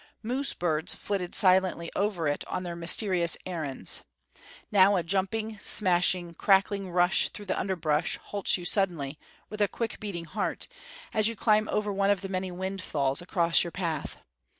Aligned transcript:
Moose 0.23 0.55
birds 0.55 0.95
flitted 0.95 1.35
silently 1.35 1.91
over 1.95 2.27
it 2.27 2.43
on 2.47 2.63
their 2.63 2.75
mysterious 2.75 3.37
errands. 3.45 4.01
Now 4.71 4.95
a 4.95 5.03
jumping, 5.03 5.59
smashing, 5.59 6.33
crackling 6.33 6.89
rush 6.89 7.29
through 7.29 7.45
the 7.45 7.59
underbrush 7.59 8.17
halts 8.17 8.57
you 8.57 8.65
suddenly, 8.65 9.19
with 9.51 9.69
quick 9.71 9.99
beating 9.99 10.25
heart, 10.25 10.67
as 11.13 11.27
you 11.27 11.35
climb 11.35 11.69
over 11.69 11.93
one 11.93 12.09
of 12.09 12.21
the 12.21 12.29
many 12.29 12.49
windfalls 12.51 13.21
across 13.21 13.63
your 13.63 13.69
path. 13.69 14.23